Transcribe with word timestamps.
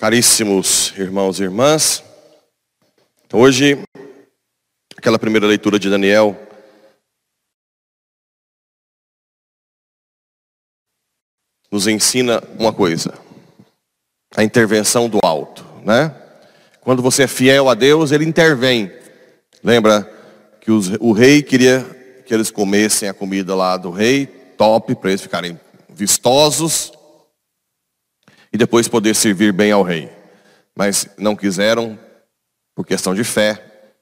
Caríssimos 0.00 0.96
irmãos 0.96 1.38
e 1.38 1.42
irmãs, 1.42 2.02
hoje, 3.30 3.82
aquela 4.96 5.18
primeira 5.18 5.46
leitura 5.46 5.78
de 5.78 5.90
Daniel, 5.90 6.34
nos 11.70 11.86
ensina 11.86 12.42
uma 12.58 12.72
coisa, 12.72 13.12
a 14.34 14.42
intervenção 14.42 15.06
do 15.06 15.18
alto, 15.22 15.64
né? 15.84 16.19
Quando 16.90 17.02
você 17.02 17.22
é 17.22 17.28
fiel 17.28 17.68
a 17.68 17.74
Deus, 17.74 18.10
ele 18.10 18.24
intervém. 18.24 18.90
Lembra 19.62 20.12
que 20.60 20.72
os, 20.72 20.88
o 20.98 21.12
rei 21.12 21.40
queria 21.40 21.84
que 22.26 22.34
eles 22.34 22.50
comessem 22.50 23.08
a 23.08 23.14
comida 23.14 23.54
lá 23.54 23.76
do 23.76 23.92
rei, 23.92 24.26
top, 24.26 24.96
para 24.96 25.10
eles 25.10 25.20
ficarem 25.20 25.60
vistosos, 25.88 26.92
e 28.52 28.58
depois 28.58 28.88
poder 28.88 29.14
servir 29.14 29.52
bem 29.52 29.70
ao 29.70 29.84
rei. 29.84 30.10
Mas 30.76 31.08
não 31.16 31.36
quiseram 31.36 31.96
por 32.74 32.84
questão 32.84 33.14
de 33.14 33.22
fé 33.22 33.92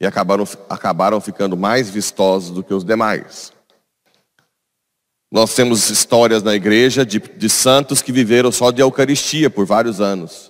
e 0.00 0.06
acabaram, 0.06 0.46
acabaram 0.68 1.20
ficando 1.20 1.56
mais 1.56 1.90
vistosos 1.90 2.52
do 2.52 2.62
que 2.62 2.72
os 2.72 2.84
demais. 2.84 3.52
Nós 5.32 5.52
temos 5.52 5.90
histórias 5.90 6.44
na 6.44 6.54
igreja 6.54 7.04
de, 7.04 7.18
de 7.18 7.48
santos 7.48 8.00
que 8.00 8.12
viveram 8.12 8.52
só 8.52 8.70
de 8.70 8.82
Eucaristia 8.82 9.50
por 9.50 9.66
vários 9.66 10.00
anos. 10.00 10.49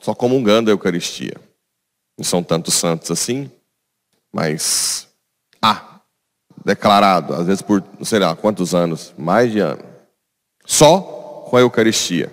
Só, 0.00 0.14
comungando 0.14 0.70
a 0.70 0.72
Eucaristia. 0.72 1.34
Não 2.18 2.24
são 2.24 2.42
tantos 2.42 2.74
santos 2.74 3.10
assim, 3.10 3.50
mas 4.32 5.08
ah, 5.60 6.00
declarado, 6.64 7.34
às 7.34 7.46
vezes 7.46 7.62
por, 7.62 7.84
não 7.98 8.04
sei 8.04 8.18
lá, 8.18 8.34
quantos 8.34 8.74
anos, 8.74 9.14
mais 9.16 9.52
de 9.52 9.58
ano. 9.58 9.84
Só 10.64 11.00
com 11.48 11.56
a 11.56 11.60
Eucaristia. 11.60 12.32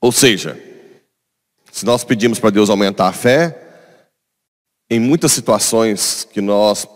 Ou 0.00 0.12
seja, 0.12 0.60
se 1.70 1.84
nós 1.84 2.04
pedimos 2.04 2.38
para 2.38 2.50
Deus 2.50 2.70
aumentar 2.70 3.08
a 3.08 3.12
fé, 3.12 3.56
em 4.90 4.98
muitas 5.00 5.32
situações 5.32 6.26
que 6.30 6.40
nós 6.40 6.86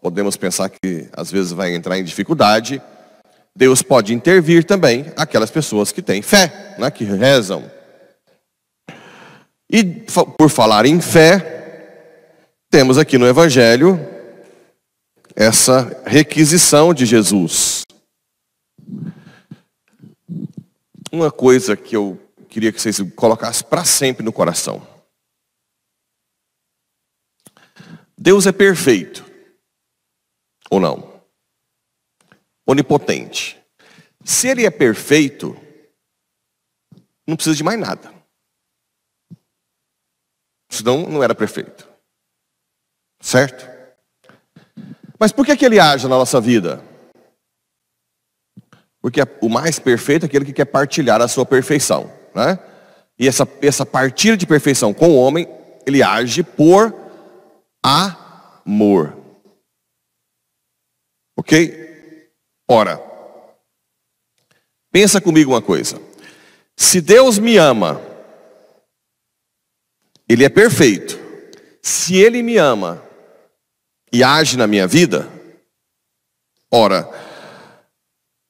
podemos 0.00 0.36
pensar 0.36 0.68
que 0.68 1.08
às 1.12 1.30
vezes 1.30 1.52
vai 1.52 1.74
entrar 1.74 1.98
em 1.98 2.04
dificuldade, 2.04 2.82
Deus 3.54 3.82
pode 3.82 4.14
intervir 4.14 4.64
também 4.64 5.06
aquelas 5.16 5.50
pessoas 5.50 5.92
que 5.92 6.02
têm 6.02 6.22
fé, 6.22 6.74
né, 6.78 6.90
que 6.90 7.04
rezam. 7.04 7.70
E 9.72 9.82
por 10.38 10.50
falar 10.50 10.84
em 10.84 11.00
fé, 11.00 12.28
temos 12.70 12.98
aqui 12.98 13.16
no 13.16 13.26
Evangelho 13.26 13.98
essa 15.34 16.02
requisição 16.04 16.92
de 16.92 17.06
Jesus. 17.06 17.82
uma 21.12 21.30
coisa 21.30 21.76
que 21.76 21.94
eu 21.94 22.18
queria 22.48 22.72
que 22.72 22.80
vocês 22.80 22.98
colocassem 23.14 23.66
para 23.68 23.84
sempre 23.84 24.24
no 24.24 24.32
coração. 24.32 24.86
Deus 28.16 28.46
é 28.46 28.52
perfeito 28.52 29.24
ou 30.70 30.80
não? 30.80 31.22
Onipotente. 32.66 33.60
Se 34.24 34.48
ele 34.48 34.64
é 34.64 34.70
perfeito, 34.70 35.54
não 37.26 37.36
precisa 37.36 37.56
de 37.56 37.62
mais 37.62 37.78
nada. 37.78 38.21
Senão 40.82 41.08
não 41.08 41.22
era 41.22 41.32
perfeito. 41.32 41.88
Certo? 43.20 43.70
Mas 45.16 45.30
por 45.30 45.46
que, 45.46 45.56
que 45.56 45.64
ele 45.64 45.78
age 45.78 46.08
na 46.08 46.18
nossa 46.18 46.40
vida? 46.40 46.82
Porque 49.00 49.20
o 49.40 49.48
mais 49.48 49.78
perfeito 49.78 50.24
é 50.24 50.26
aquele 50.26 50.44
que 50.44 50.52
quer 50.52 50.64
partilhar 50.64 51.22
a 51.22 51.28
sua 51.28 51.46
perfeição. 51.46 52.12
Né? 52.34 52.58
E 53.16 53.28
essa, 53.28 53.48
essa 53.62 53.86
partilha 53.86 54.36
de 54.36 54.44
perfeição 54.44 54.92
com 54.92 55.10
o 55.10 55.16
homem, 55.16 55.48
ele 55.86 56.02
age 56.02 56.42
por 56.42 56.92
amor. 57.80 59.16
Ok? 61.38 62.28
Ora, 62.68 63.00
pensa 64.90 65.20
comigo 65.20 65.52
uma 65.52 65.62
coisa. 65.62 66.00
Se 66.76 67.00
Deus 67.00 67.38
me 67.38 67.56
ama, 67.56 68.00
Ele 70.28 70.44
é 70.44 70.48
perfeito. 70.48 71.18
Se 71.82 72.16
Ele 72.16 72.42
me 72.42 72.56
ama 72.56 73.02
e 74.12 74.22
age 74.22 74.56
na 74.56 74.66
minha 74.66 74.86
vida, 74.86 75.28
ora, 76.70 77.08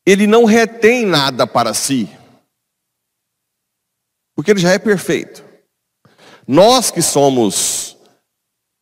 ele 0.04 0.26
não 0.26 0.44
retém 0.44 1.06
nada 1.06 1.46
para 1.46 1.72
si, 1.72 2.08
porque 4.34 4.50
ele 4.50 4.60
já 4.60 4.70
é 4.70 4.78
perfeito. 4.78 5.44
Nós 6.46 6.90
que 6.90 7.00
somos 7.00 7.96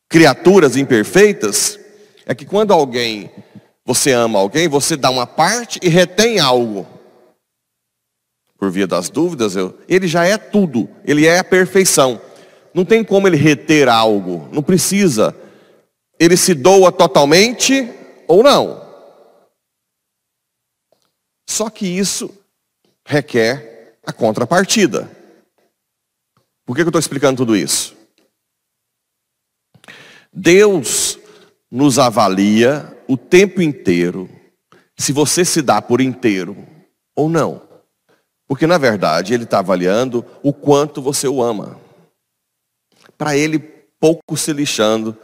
criaturas 0.09 0.75
imperfeitas, 0.75 1.79
é 2.25 2.33
que 2.33 2.45
quando 2.45 2.73
alguém, 2.73 3.31
você 3.85 4.11
ama 4.11 4.39
alguém, 4.39 4.67
você 4.67 4.97
dá 4.97 5.09
uma 5.09 5.27
parte 5.27 5.79
e 5.81 5.87
retém 5.87 6.39
algo. 6.39 6.87
Por 8.57 8.71
via 8.71 8.87
das 8.87 9.09
dúvidas, 9.09 9.55
eu, 9.55 9.77
ele 9.87 10.07
já 10.07 10.25
é 10.25 10.37
tudo, 10.37 10.89
ele 11.05 11.27
é 11.27 11.39
a 11.39 11.43
perfeição. 11.43 12.19
Não 12.73 12.85
tem 12.85 13.03
como 13.03 13.27
ele 13.27 13.37
reter 13.37 13.89
algo, 13.89 14.47
não 14.51 14.63
precisa. 14.63 15.35
Ele 16.19 16.37
se 16.37 16.53
doa 16.53 16.91
totalmente 16.91 17.89
ou 18.27 18.43
não. 18.43 18.81
Só 21.49 21.69
que 21.69 21.85
isso 21.85 22.33
requer 23.05 23.97
a 24.05 24.13
contrapartida. 24.13 25.11
Por 26.65 26.75
que 26.75 26.81
eu 26.81 26.87
estou 26.87 26.99
explicando 26.99 27.37
tudo 27.37 27.55
isso? 27.57 27.95
Deus 30.31 31.19
nos 31.69 31.99
avalia 31.99 32.97
o 33.07 33.17
tempo 33.17 33.61
inteiro 33.61 34.29
se 34.97 35.11
você 35.11 35.43
se 35.43 35.61
dá 35.61 35.81
por 35.81 35.99
inteiro 35.99 36.55
ou 37.15 37.27
não. 37.27 37.61
Porque 38.47 38.67
na 38.67 38.77
verdade 38.77 39.33
ele 39.33 39.43
está 39.43 39.59
avaliando 39.59 40.25
o 40.41 40.53
quanto 40.53 41.01
você 41.01 41.27
o 41.27 41.41
ama. 41.41 41.79
Para 43.21 43.37
ele 43.37 43.59
pouco 43.59 44.35
se 44.35 44.51
lixando 44.51 45.15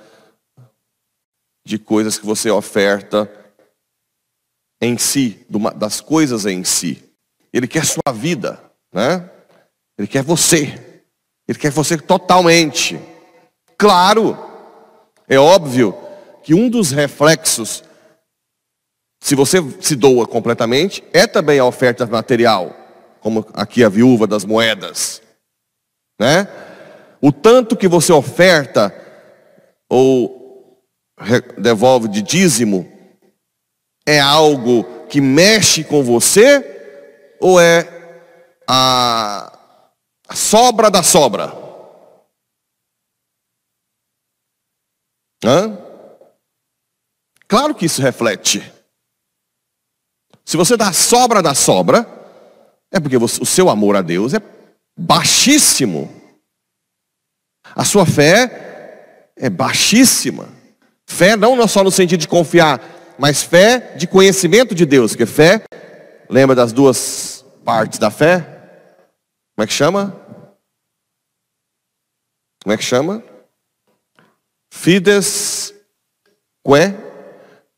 de 1.66 1.80
coisas 1.80 2.20
que 2.20 2.28
você 2.28 2.52
oferta 2.52 3.28
em 4.80 5.00
si, 5.00 5.44
das 5.76 6.00
coisas 6.00 6.46
em 6.46 6.64
si. 6.64 7.04
Ele 7.52 7.68
quer 7.68 7.84
sua 7.88 8.14
vida, 8.14 8.62
né? 8.94 9.28
Ele 9.98 10.08
quer 10.08 10.22
você. 10.22 11.02
Ele 11.48 11.58
quer 11.58 11.72
você 11.72 11.98
totalmente. 11.98 13.00
Claro, 13.76 14.38
é 15.28 15.40
óbvio 15.40 15.98
que 16.44 16.54
um 16.54 16.70
dos 16.70 16.92
reflexos, 16.92 17.84
se 19.20 19.34
você 19.34 19.58
se 19.82 19.96
doa 19.96 20.28
completamente, 20.28 21.04
é 21.12 21.26
também 21.26 21.58
a 21.58 21.66
oferta 21.66 22.06
material, 22.06 22.78
como 23.22 23.44
aqui 23.56 23.84
a 23.84 23.90
viúva 23.90 24.28
das 24.28 24.46
moedas, 24.46 25.20
né? 26.20 26.48
O 27.22 27.32
tanto 27.32 27.76
que 27.76 27.88
você 27.88 28.12
oferta 28.12 28.94
ou 29.90 30.84
devolve 31.58 32.08
de 32.08 32.22
dízimo 32.22 32.92
é 34.06 34.20
algo 34.20 35.06
que 35.08 35.20
mexe 35.20 35.84
com 35.84 36.04
você 36.04 37.36
ou 37.42 37.60
é 37.60 37.88
a, 38.68 39.52
sobra 40.34 40.92
da 40.92 41.02
sobra? 41.02 41.54
Hã? 45.44 45.78
Claro 47.48 47.74
que 47.74 47.86
isso 47.86 48.02
reflete. 48.02 48.74
Se 50.46 50.58
você 50.58 50.76
dá 50.76 50.92
sobra 50.94 51.42
da 51.42 51.54
sobra, 51.54 52.06
é 52.92 53.00
porque 53.00 53.18
você, 53.18 53.42
o 53.42 53.46
seu 53.46 53.70
amor 53.70 53.96
a 53.96 54.02
Deus 54.02 54.34
é 54.34 54.42
baixíssimo. 54.98 56.17
A 57.76 57.84
sua 57.84 58.06
fé 58.06 59.30
é 59.36 59.50
baixíssima. 59.50 60.50
Fé 61.06 61.36
não 61.56 61.68
só 61.68 61.84
no 61.84 61.92
sentido 61.92 62.20
de 62.20 62.28
confiar 62.28 62.98
mas 63.18 63.42
fé 63.42 63.96
de 63.96 64.08
conhecimento 64.08 64.76
de 64.76 64.86
Deus, 64.86 65.16
que 65.16 65.26
fé, 65.26 65.64
lembra 66.30 66.56
das 66.56 66.72
duas 66.72 67.44
partes 67.66 67.98
da 67.98 68.12
fé? 68.12 68.40
Como 69.56 69.64
é 69.64 69.68
que 69.68 69.74
chama? 69.74 70.16
Como 72.64 72.74
é 72.74 72.78
que 72.78 72.84
chama? 72.84 73.24
Fides 74.72 75.74
que, 76.64 76.96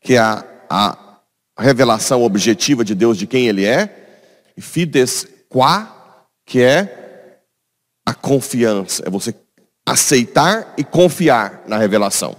que 0.02 0.16
é 0.16 0.20
a, 0.20 0.44
a 0.70 1.64
revelação 1.64 2.24
objetiva 2.24 2.84
de 2.84 2.94
Deus 2.94 3.18
de 3.18 3.28
quem 3.28 3.48
Ele 3.48 3.66
é, 3.66 3.96
e 4.58 4.62
fides 4.62 5.28
qua, 5.48 6.28
que 6.46 6.62
é 6.62 7.42
a 8.06 8.14
confiança, 8.14 9.04
é 9.06 9.10
você 9.10 9.34
aceitar 9.92 10.74
e 10.78 10.84
confiar 10.84 11.64
na 11.68 11.78
revelação. 11.78 12.36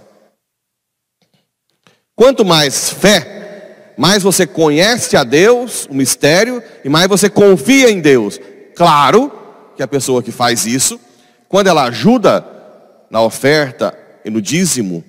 Quanto 2.15 2.45
mais 2.45 2.89
fé, 2.89 3.93
mais 3.97 4.23
você 4.23 4.45
conhece 4.45 5.17
a 5.17 5.23
Deus, 5.23 5.85
o 5.85 5.93
mistério, 5.93 6.61
e 6.83 6.89
mais 6.89 7.07
você 7.07 7.29
confia 7.29 7.89
em 7.89 7.99
Deus. 7.99 8.39
Claro 8.75 9.31
que 9.75 9.83
a 9.83 9.87
pessoa 9.87 10.21
que 10.21 10.31
faz 10.31 10.65
isso, 10.65 10.99
quando 11.47 11.67
ela 11.67 11.83
ajuda 11.83 12.45
na 13.09 13.21
oferta 13.21 13.97
e 14.23 14.29
no 14.29 14.41
dízimo, 14.41 15.03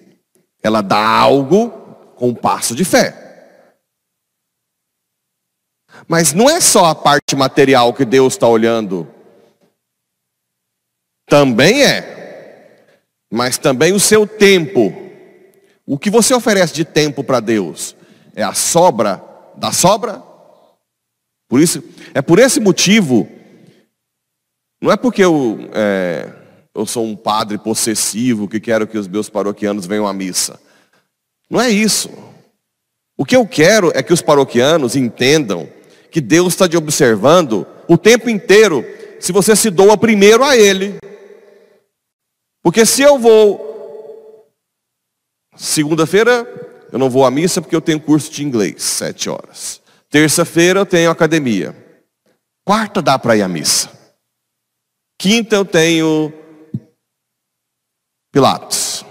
ela 0.62 0.80
dá 0.80 1.04
algo 1.04 1.70
com 2.16 2.28
um 2.28 2.34
passo 2.34 2.74
de 2.74 2.84
fé. 2.84 3.18
Mas 6.08 6.32
não 6.32 6.48
é 6.48 6.60
só 6.60 6.86
a 6.86 6.94
parte 6.94 7.36
material 7.36 7.92
que 7.92 8.04
Deus 8.04 8.34
está 8.34 8.46
olhando. 8.46 9.06
Também 11.26 11.82
é. 11.82 12.21
Mas 13.32 13.56
também 13.56 13.94
o 13.94 13.98
seu 13.98 14.26
tempo. 14.26 14.94
O 15.86 15.98
que 15.98 16.10
você 16.10 16.34
oferece 16.34 16.74
de 16.74 16.84
tempo 16.84 17.24
para 17.24 17.40
Deus? 17.40 17.96
É 18.36 18.42
a 18.42 18.52
sobra 18.52 19.24
da 19.56 19.72
sobra? 19.72 20.22
Por 21.48 21.58
isso, 21.58 21.82
é 22.12 22.20
por 22.20 22.38
esse 22.38 22.60
motivo, 22.60 23.28
não 24.80 24.90
é 24.90 24.96
porque 24.96 25.22
eu, 25.22 25.58
é, 25.72 26.28
eu 26.74 26.84
sou 26.84 27.04
um 27.04 27.14
padre 27.14 27.56
possessivo 27.56 28.48
que 28.48 28.58
quero 28.58 28.86
que 28.86 28.98
os 28.98 29.06
meus 29.06 29.28
paroquianos 29.30 29.86
venham 29.86 30.06
à 30.06 30.12
missa. 30.12 30.60
Não 31.48 31.60
é 31.60 31.70
isso. 31.70 32.10
O 33.16 33.24
que 33.24 33.36
eu 33.36 33.46
quero 33.46 33.92
é 33.94 34.02
que 34.02 34.12
os 34.12 34.20
paroquianos 34.20 34.96
entendam 34.96 35.68
que 36.10 36.20
Deus 36.20 36.52
está 36.52 36.68
te 36.68 36.76
observando 36.76 37.66
o 37.88 37.96
tempo 37.96 38.28
inteiro 38.28 38.84
se 39.20 39.32
você 39.32 39.54
se 39.54 39.70
doa 39.70 39.96
primeiro 39.96 40.44
a 40.44 40.56
Ele. 40.56 40.96
Porque 42.62 42.86
se 42.86 43.02
eu 43.02 43.18
vou, 43.18 44.48
segunda-feira, 45.56 46.46
eu 46.92 46.98
não 46.98 47.10
vou 47.10 47.24
à 47.24 47.30
missa 47.30 47.60
porque 47.60 47.74
eu 47.74 47.80
tenho 47.80 48.00
curso 48.00 48.30
de 48.30 48.44
inglês, 48.44 48.82
sete 48.82 49.28
horas. 49.28 49.82
Terça-feira 50.08 50.80
eu 50.80 50.86
tenho 50.86 51.10
academia. 51.10 51.74
Quarta 52.64 53.02
dá 53.02 53.18
para 53.18 53.36
ir 53.36 53.42
à 53.42 53.48
missa. 53.48 53.90
Quinta 55.18 55.56
eu 55.56 55.64
tenho 55.64 56.32
Pilatos. 58.32 59.04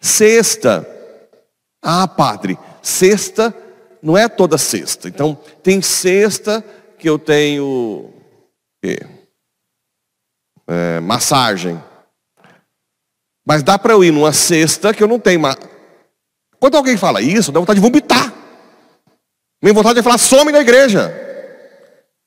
Sexta, 0.00 0.86
ah, 1.80 2.06
padre, 2.08 2.58
sexta 2.82 3.54
não 4.02 4.18
é 4.18 4.28
toda 4.28 4.58
sexta. 4.58 5.08
Então, 5.08 5.34
tem 5.62 5.80
sexta 5.80 6.62
que 6.98 7.08
eu 7.08 7.18
tenho 7.18 8.12
é, 10.66 11.00
massagem. 11.00 11.82
Mas 13.46 13.62
dá 13.62 13.78
para 13.78 13.92
eu 13.92 14.02
ir 14.02 14.10
numa 14.10 14.32
sexta 14.32 14.94
que 14.94 15.02
eu 15.02 15.08
não 15.08 15.18
tenho. 15.18 15.40
Ma... 15.40 15.56
Quando 16.58 16.76
alguém 16.76 16.96
fala 16.96 17.20
isso, 17.20 17.52
dá 17.52 17.60
vontade 17.60 17.80
de 17.80 17.86
vomitar. 17.86 18.32
Minha 19.62 19.74
vontade 19.74 19.98
é 19.98 20.02
falar, 20.02 20.18
some 20.18 20.52
na 20.52 20.60
igreja. 20.60 21.12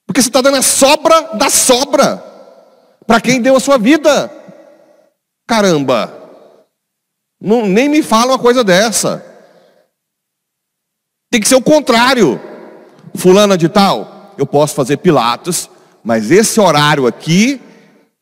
Porque 0.05 0.21
você 0.21 0.29
está 0.29 0.41
dando 0.41 0.57
a 0.57 0.61
sobra 0.61 1.35
da 1.35 1.49
sobra. 1.49 2.23
Para 3.05 3.21
quem 3.21 3.41
deu 3.41 3.55
a 3.55 3.59
sua 3.59 3.77
vida. 3.77 4.31
Caramba. 5.47 6.13
Não, 7.39 7.65
nem 7.65 7.87
me 7.87 8.01
fala 8.01 8.33
uma 8.33 8.39
coisa 8.39 8.63
dessa. 8.63 9.23
Tem 11.29 11.41
que 11.41 11.47
ser 11.47 11.55
o 11.55 11.61
contrário. 11.61 12.39
Fulana 13.15 13.57
de 13.57 13.67
tal, 13.67 14.33
eu 14.37 14.45
posso 14.45 14.75
fazer 14.75 14.97
Pilatos, 14.97 15.69
mas 16.03 16.29
esse 16.29 16.59
horário 16.59 17.07
aqui, 17.07 17.59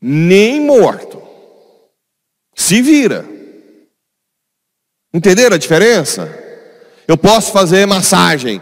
nem 0.01 0.61
morto. 0.61 1.21
Se 2.55 2.81
vira. 2.81 3.25
Entenderam 5.13 5.55
a 5.55 5.59
diferença? 5.59 6.29
Eu 7.07 7.17
posso 7.17 7.51
fazer 7.51 7.85
massagem, 7.85 8.61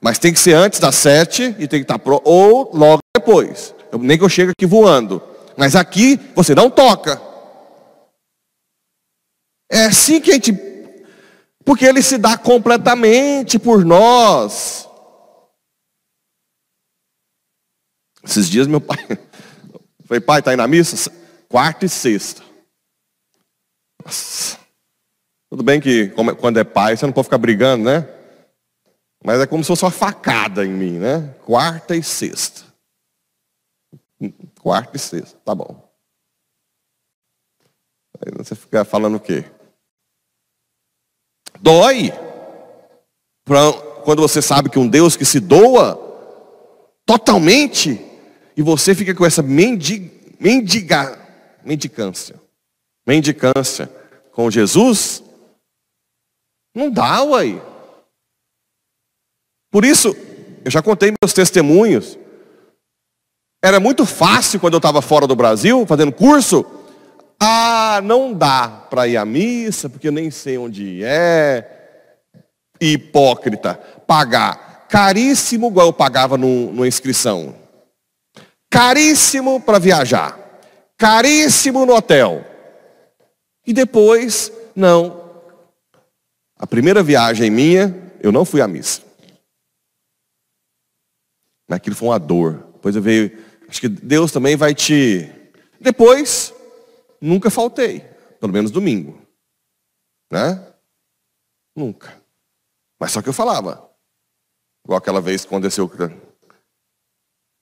mas 0.00 0.18
tem 0.18 0.32
que 0.32 0.40
ser 0.40 0.54
antes 0.54 0.80
das 0.80 0.94
sete 0.94 1.54
e 1.58 1.68
tem 1.68 1.80
que 1.80 1.84
estar 1.84 1.98
pro, 1.98 2.20
ou 2.24 2.70
logo 2.74 3.00
depois. 3.16 3.74
Eu, 3.92 3.98
nem 3.98 4.18
que 4.18 4.24
eu 4.24 4.28
chegue 4.28 4.52
aqui 4.52 4.66
voando. 4.66 5.22
Mas 5.56 5.74
aqui 5.74 6.18
você 6.34 6.54
não 6.54 6.70
toca. 6.70 7.20
É 9.70 9.86
assim 9.86 10.20
que 10.20 10.30
a 10.30 10.34
gente 10.34 10.52
porque 11.68 11.84
ele 11.84 12.00
se 12.00 12.16
dá 12.16 12.38
completamente 12.38 13.58
por 13.58 13.84
nós. 13.84 14.88
Esses 18.24 18.48
dias 18.48 18.66
meu 18.66 18.80
pai, 18.80 18.96
falei, 20.08 20.20
pai, 20.20 20.38
está 20.40 20.50
aí 20.50 20.56
na 20.56 20.66
missa? 20.66 21.12
Quarta 21.48 21.84
e 21.84 21.88
sexta. 21.88 22.42
Nossa. 24.04 24.58
Tudo 25.50 25.62
bem 25.62 25.80
que 25.80 26.08
quando 26.40 26.58
é 26.58 26.64
pai, 26.64 26.96
você 26.96 27.06
não 27.06 27.12
pode 27.12 27.26
ficar 27.26 27.38
brigando, 27.38 27.84
né? 27.84 28.08
Mas 29.24 29.40
é 29.40 29.46
como 29.46 29.62
se 29.62 29.68
fosse 29.68 29.84
uma 29.84 29.90
facada 29.90 30.64
em 30.64 30.70
mim, 30.70 30.98
né? 30.98 31.34
Quarta 31.44 31.94
e 31.96 32.02
sexta. 32.02 32.62
Quarta 34.60 34.96
e 34.96 34.98
sexta, 34.98 35.38
tá 35.44 35.54
bom. 35.54 35.88
Aí 38.20 38.32
você 38.36 38.54
fica 38.54 38.84
falando 38.84 39.16
o 39.16 39.20
quê? 39.20 39.44
Dói. 41.60 42.12
Quando 44.04 44.22
você 44.22 44.42
sabe 44.42 44.68
que 44.70 44.78
um 44.78 44.88
Deus 44.88 45.16
que 45.16 45.24
se 45.24 45.40
doa 45.40 45.96
totalmente 47.06 47.94
e 48.58 48.62
você 48.62 48.92
fica 48.92 49.14
com 49.14 49.24
essa 49.24 49.40
mendig, 49.40 50.10
mendiga, 50.40 51.16
mendicância. 51.64 52.34
Mendicância 53.06 53.88
com 54.32 54.50
Jesus, 54.50 55.22
não 56.74 56.90
dá, 56.90 57.22
uai. 57.22 57.62
Por 59.70 59.84
isso, 59.84 60.08
eu 60.64 60.72
já 60.72 60.82
contei 60.82 61.14
meus 61.22 61.32
testemunhos. 61.32 62.18
Era 63.62 63.78
muito 63.78 64.04
fácil 64.04 64.58
quando 64.58 64.74
eu 64.74 64.78
estava 64.78 65.00
fora 65.00 65.28
do 65.28 65.36
Brasil, 65.36 65.86
fazendo 65.86 66.10
curso, 66.10 66.66
ah, 67.38 68.00
não 68.02 68.32
dá 68.32 68.66
para 68.90 69.06
ir 69.06 69.16
à 69.16 69.24
missa, 69.24 69.88
porque 69.88 70.08
eu 70.08 70.12
nem 70.12 70.32
sei 70.32 70.58
onde 70.58 71.04
é. 71.04 72.02
Hipócrita. 72.80 73.76
Pagar 74.04 74.86
caríssimo, 74.88 75.68
igual 75.68 75.86
eu 75.86 75.92
pagava 75.92 76.36
no, 76.36 76.72
numa 76.72 76.88
inscrição. 76.88 77.67
Caríssimo 78.78 79.60
para 79.60 79.80
viajar. 79.80 80.38
Caríssimo 80.96 81.84
no 81.84 81.96
hotel. 81.96 82.44
E 83.66 83.72
depois, 83.72 84.52
não. 84.72 85.50
A 86.56 86.64
primeira 86.64 87.02
viagem 87.02 87.50
minha, 87.50 87.92
eu 88.22 88.30
não 88.30 88.44
fui 88.44 88.60
à 88.60 88.68
missa. 88.68 89.02
Mas 91.68 91.78
aquilo 91.78 91.96
foi 91.96 92.06
uma 92.06 92.20
dor. 92.20 92.68
Depois 92.74 92.94
eu 92.94 93.02
veio. 93.02 93.44
Acho 93.68 93.80
que 93.80 93.88
Deus 93.88 94.30
também 94.30 94.54
vai 94.54 94.72
te. 94.76 95.28
Depois, 95.80 96.54
nunca 97.20 97.50
faltei, 97.50 98.02
pelo 98.38 98.52
menos 98.52 98.70
domingo. 98.70 99.20
Né? 100.30 100.72
Nunca. 101.74 102.22
Mas 103.00 103.10
só 103.10 103.20
que 103.20 103.28
eu 103.28 103.32
falava. 103.32 103.90
Igual 104.84 104.98
aquela 104.98 105.20
vez 105.20 105.40
que 105.40 105.48
aconteceu 105.48 105.90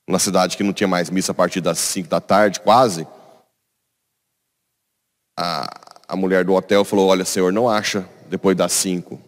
na 0.08 0.18
cidade 0.18 0.56
que 0.56 0.62
não 0.62 0.72
tinha 0.72 0.86
mais 0.86 1.10
missa 1.10 1.32
a 1.32 1.34
partir 1.34 1.60
das 1.60 1.78
5 1.78 2.08
da 2.08 2.20
tarde, 2.20 2.60
quase. 2.60 3.06
A, 5.38 5.68
a 6.08 6.16
mulher 6.16 6.44
do 6.44 6.54
hotel 6.54 6.84
falou: 6.84 7.08
Olha, 7.08 7.25
senhor, 7.25 7.52
não 7.52 7.68
acha 7.68 8.08
depois 8.28 8.56
das 8.56 8.72
5. 8.72 9.20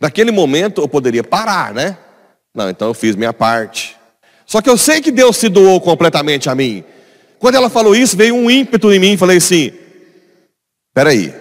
Naquele 0.00 0.30
momento 0.30 0.80
eu 0.80 0.88
poderia 0.88 1.24
parar, 1.24 1.72
né? 1.72 1.96
Não, 2.54 2.68
então 2.68 2.88
eu 2.88 2.94
fiz 2.94 3.14
minha 3.14 3.32
parte. 3.32 3.96
Só 4.44 4.60
que 4.60 4.68
eu 4.68 4.76
sei 4.76 5.00
que 5.00 5.10
Deus 5.10 5.36
se 5.36 5.48
doou 5.48 5.80
completamente 5.80 6.48
a 6.48 6.54
mim. 6.54 6.84
Quando 7.38 7.54
ela 7.54 7.70
falou 7.70 7.94
isso, 7.94 8.16
veio 8.16 8.34
um 8.34 8.50
ímpeto 8.50 8.92
em 8.92 8.98
mim 8.98 9.12
e 9.12 9.16
falei 9.16 9.38
assim: 9.38 9.72
Peraí, 10.92 11.34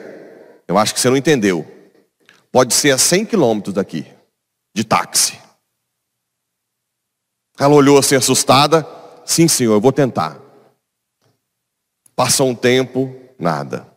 eu 0.67 0.77
acho 0.77 0.93
que 0.93 0.99
você 0.99 1.09
não 1.09 1.17
entendeu. 1.17 1.65
Pode 2.51 2.73
ser 2.73 2.91
a 2.91 2.97
100 2.97 3.25
quilômetros 3.25 3.73
daqui, 3.73 4.05
de 4.73 4.83
táxi. 4.83 5.44
Ela 7.59 7.73
olhou 7.73 7.97
assim 7.97 8.15
assustada. 8.15 8.85
Sim, 9.25 9.47
senhor, 9.47 9.73
eu 9.73 9.81
vou 9.81 9.91
tentar. 9.91 10.39
Passou 12.15 12.49
um 12.49 12.55
tempo, 12.55 13.13
nada. 13.39 13.87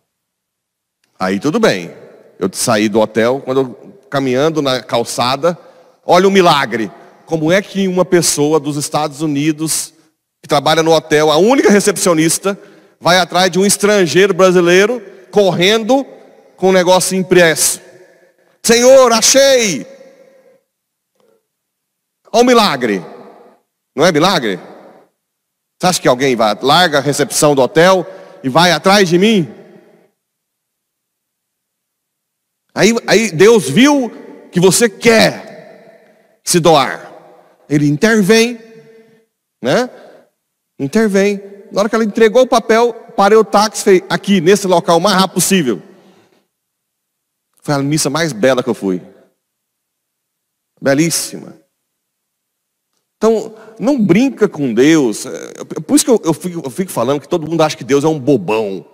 Aí 1.19 1.38
tudo 1.38 1.59
bem. 1.59 1.93
Eu 2.38 2.49
saí 2.53 2.88
do 2.88 3.00
hotel, 3.00 3.43
quando 3.45 3.61
eu 3.61 3.95
caminhando 4.09 4.62
na 4.62 4.81
calçada, 4.81 5.59
olha 6.05 6.29
o 6.29 6.31
milagre. 6.31 6.91
Como 7.27 7.53
é 7.53 7.61
que 7.61 7.87
uma 7.88 8.05
pessoa 8.05 8.59
dos 8.59 8.77
Estados 8.77 9.21
Unidos 9.21 9.93
que 10.41 10.49
trabalha 10.49 10.83
no 10.83 10.93
hotel, 10.93 11.31
a 11.31 11.37
única 11.37 11.71
recepcionista, 11.71 12.59
vai 13.00 13.19
atrás 13.19 13.50
de 13.50 13.59
um 13.59 13.67
estrangeiro 13.67 14.33
brasileiro 14.33 15.03
correndo 15.31 16.07
com 16.57 16.71
um 16.71 16.73
negócio 16.73 17.17
impresso. 17.17 17.81
Senhor, 18.62 19.12
achei! 19.12 19.87
Olha 22.33 22.43
o 22.43 22.47
milagre. 22.47 23.05
Não 23.99 24.07
é 24.07 24.12
milagre? 24.12 24.61
Você 25.76 25.87
acha 25.88 26.00
que 26.00 26.07
alguém 26.07 26.37
vai, 26.37 26.57
larga 26.62 26.99
a 26.99 27.00
recepção 27.00 27.52
do 27.52 27.62
hotel 27.62 28.07
e 28.45 28.49
vai 28.49 28.71
atrás 28.71 29.09
de 29.09 29.19
mim? 29.19 29.52
Aí, 32.73 32.95
aí 33.09 33.33
Deus 33.33 33.69
viu 33.69 34.09
que 34.52 34.61
você 34.61 34.88
quer 34.88 36.40
se 36.45 36.61
doar. 36.61 37.12
Ele 37.69 37.88
intervém, 37.88 38.61
né? 39.61 39.90
Intervém. 40.78 41.43
Na 41.73 41.81
hora 41.81 41.88
que 41.88 41.97
ela 41.97 42.05
entregou 42.05 42.43
o 42.43 42.49
papel, 42.49 42.95
parei 43.17 43.37
o 43.37 43.45
táxi, 43.45 43.83
falei, 43.83 44.05
aqui, 44.09 44.40
nesse 44.40 44.69
local, 44.69 44.99
o 44.99 45.00
mais 45.00 45.17
rápido 45.17 45.35
possível. 45.35 45.83
Foi 47.62 47.75
a 47.75 47.78
missa 47.81 48.09
mais 48.09 48.33
bela 48.33 48.62
que 48.62 48.71
eu 48.71 48.75
fui. 48.75 49.02
Belíssima. 50.81 51.67
Então, 53.18 53.52
não 53.80 54.00
brinca 54.00 54.48
com 54.48 54.72
Deus. 54.72 55.26
É, 55.26 55.80
por 55.80 55.96
isso 55.96 56.04
que 56.04 56.10
eu, 56.10 56.22
eu, 56.25 56.32
fico, 56.32 56.62
eu, 56.64 56.70
fico, 56.70 56.90
falando 56.90 57.20
que 57.20 57.28
todo 57.28 57.48
mundo 57.48 57.62
acha 57.62 57.76
que 57.76 57.82
Deus 57.82 58.04
é 58.04 58.08
um 58.08 58.18
bobão. 58.18 58.87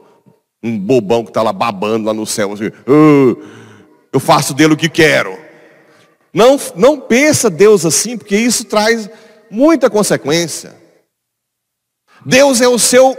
Um 0.62 0.78
bobão 0.78 1.22
que 1.22 1.30
está 1.30 1.42
lá 1.42 1.52
babando 1.52 2.06
lá 2.06 2.14
no 2.14 2.24
céu. 2.24 2.54
Assim, 2.54 2.70
oh, 2.86 3.36
eu 4.10 4.18
faço 4.18 4.54
dele 4.54 4.72
o 4.72 4.78
que 4.78 4.88
quero. 4.88 5.38
Não, 6.32 6.58
não 6.74 6.98
pensa 6.98 7.50
Deus 7.50 7.84
assim, 7.84 8.16
porque 8.16 8.36
isso 8.36 8.64
traz 8.64 9.10
muita 9.50 9.90
consequência. 9.90 10.74
Deus 12.24 12.62
é 12.62 12.66
o 12.66 12.78
seu 12.78 13.14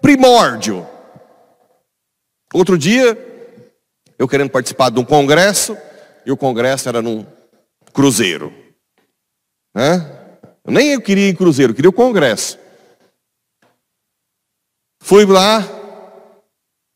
primórdio. 0.00 0.86
Outro 2.54 2.78
dia, 2.78 3.18
eu 4.16 4.28
querendo 4.28 4.50
participar 4.50 4.90
de 4.90 5.00
um 5.00 5.04
congresso, 5.04 5.76
e 6.24 6.30
o 6.30 6.36
congresso 6.36 6.88
era 6.88 7.02
num 7.02 7.26
cruzeiro. 7.92 8.61
Né? 9.74 10.18
Nem 10.66 10.92
eu 10.92 11.00
queria 11.00 11.28
ir 11.28 11.32
em 11.32 11.34
cruzeiro, 11.34 11.72
eu 11.72 11.76
queria 11.76 11.90
o 11.90 11.92
congresso. 11.92 12.58
Fui 15.02 15.24
lá, 15.26 15.68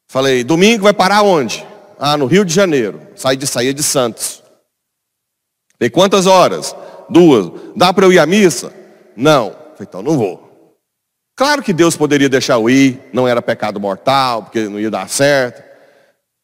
falei, 0.09 0.45
domingo 0.45 0.85
vai 0.85 0.93
parar 0.93 1.23
onde? 1.23 1.67
Ah, 1.99 2.17
no 2.17 2.27
Rio 2.27 2.45
de 2.45 2.55
Janeiro. 2.55 3.01
Saí 3.17 3.37
de 3.37 3.47
saía 3.47 3.75
de 3.75 3.83
Santos. 3.83 4.43
Falei, 5.79 5.91
quantas 5.91 6.27
horas? 6.27 6.75
Duas. 7.09 7.51
Dá 7.75 7.93
para 7.93 8.07
eu 8.07 8.13
ir 8.13 8.19
à 8.19 8.27
missa? 8.27 8.73
Não. 9.17 9.51
Falei, 9.51 9.81
então 9.81 10.03
não 10.03 10.17
vou. 10.17 10.77
Claro 11.35 11.63
que 11.63 11.73
Deus 11.73 11.97
poderia 11.97 12.29
deixar 12.29 12.55
eu 12.55 12.71
ir, 12.71 13.01
não 13.13 13.29
era 13.29 13.43
pecado 13.43 13.79
mortal, 13.79 14.45
porque 14.45 14.69
não 14.69 14.81
ia 14.81 14.91
dar 14.91 15.09
certo. 15.09 15.63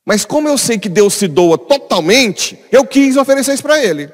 Mas 0.04 0.24
como 0.24 0.48
eu 0.48 0.58
sei 0.58 0.78
que 0.78 0.88
Deus 0.88 1.14
se 1.14 1.28
doa 1.28 1.56
totalmente, 1.56 2.58
eu 2.70 2.84
quis 2.84 3.16
oferecer 3.16 3.54
isso 3.54 3.62
para 3.62 3.82
Ele. 3.82 4.10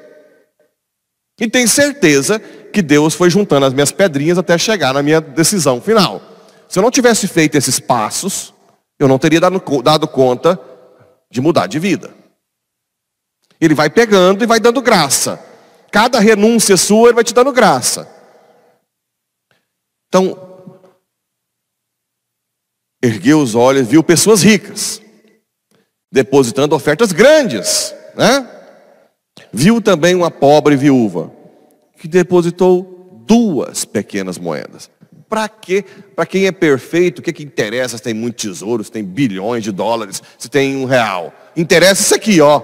E 1.39 1.49
tenho 1.49 1.67
certeza 1.67 2.39
que 2.39 2.81
Deus 2.81 3.13
foi 3.13 3.29
juntando 3.29 3.65
as 3.65 3.73
minhas 3.73 3.91
pedrinhas 3.91 4.37
até 4.37 4.57
chegar 4.57 4.93
na 4.93 5.01
minha 5.01 5.21
decisão 5.21 5.81
final. 5.81 6.21
Se 6.67 6.77
eu 6.77 6.83
não 6.83 6.91
tivesse 6.91 7.27
feito 7.27 7.55
esses 7.55 7.79
passos, 7.79 8.53
eu 8.99 9.07
não 9.07 9.17
teria 9.17 9.39
dado, 9.39 9.61
dado 9.81 10.07
conta 10.07 10.59
de 11.31 11.41
mudar 11.41 11.67
de 11.67 11.79
vida. 11.79 12.13
Ele 13.59 13.73
vai 13.73 13.89
pegando 13.89 14.43
e 14.43 14.47
vai 14.47 14.59
dando 14.59 14.81
graça. 14.81 15.43
Cada 15.91 16.19
renúncia 16.19 16.77
sua, 16.77 17.07
ele 17.07 17.15
vai 17.15 17.23
te 17.23 17.33
dando 17.33 17.51
graça. 17.51 18.07
Então, 20.07 20.67
ergueu 23.01 23.41
os 23.41 23.55
olhos, 23.55 23.87
viu 23.87 24.03
pessoas 24.03 24.41
ricas, 24.41 25.01
depositando 26.11 26.75
ofertas 26.75 27.11
grandes, 27.11 27.93
né? 28.15 28.58
Viu 29.51 29.81
também 29.81 30.15
uma 30.15 30.29
pobre 30.29 30.75
viúva, 30.75 31.31
que 31.99 32.07
depositou 32.07 33.23
duas 33.25 33.85
pequenas 33.85 34.37
moedas. 34.37 34.89
Para 35.27 35.47
quê? 35.47 35.85
Para 36.15 36.25
quem 36.25 36.47
é 36.47 36.51
perfeito, 36.51 37.19
o 37.19 37.21
que, 37.21 37.31
que 37.31 37.43
interessa 37.43 37.97
se 37.97 38.03
tem 38.03 38.13
muitos 38.13 38.43
tesouros, 38.43 38.87
se 38.87 38.91
tem 38.91 39.03
bilhões 39.03 39.63
de 39.63 39.71
dólares, 39.71 40.23
se 40.37 40.49
tem 40.49 40.75
um 40.75 40.85
real? 40.85 41.31
Interessa 41.55 42.01
isso 42.01 42.15
aqui, 42.15 42.41
ó. 42.41 42.61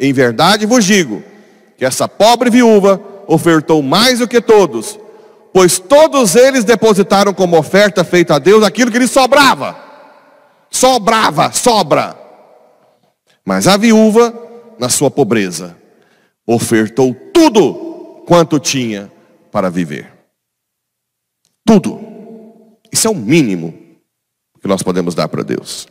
Em 0.00 0.12
verdade 0.12 0.66
vos 0.66 0.84
digo, 0.84 1.22
que 1.78 1.84
essa 1.84 2.08
pobre 2.08 2.50
viúva 2.50 3.00
ofertou 3.28 3.82
mais 3.82 4.18
do 4.18 4.26
que 4.26 4.40
todos, 4.40 4.98
pois 5.52 5.78
todos 5.78 6.34
eles 6.34 6.64
depositaram 6.64 7.32
como 7.32 7.56
oferta 7.56 8.02
feita 8.02 8.34
a 8.34 8.38
Deus 8.38 8.64
aquilo 8.64 8.90
que 8.90 8.98
lhes 8.98 9.10
sobrava. 9.10 9.76
Sobrava, 10.70 11.52
sobra. 11.52 12.16
Mas 13.44 13.68
a 13.68 13.76
viúva, 13.76 14.34
na 14.78 14.88
sua 14.88 15.10
pobreza, 15.10 15.76
ofertou 16.46 17.14
tudo 17.32 18.24
quanto 18.26 18.58
tinha 18.58 19.10
para 19.50 19.70
viver. 19.70 20.12
Tudo. 21.64 22.00
Isso 22.92 23.06
é 23.06 23.10
o 23.10 23.14
mínimo 23.14 23.72
que 24.60 24.68
nós 24.68 24.82
podemos 24.82 25.14
dar 25.14 25.28
para 25.28 25.42
Deus. 25.42 25.86